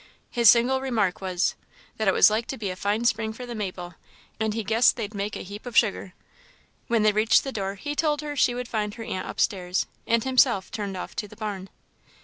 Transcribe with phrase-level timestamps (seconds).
[0.31, 1.53] His single remark was,
[1.97, 3.93] "that it was like to be a fine spring for the maple,
[4.39, 6.13] and he guessed they'd make a heap of sugar."
[6.87, 10.23] When they reached the door, he told her she would find her aunt upstairs, and
[10.23, 11.69] himself turned off to the barn.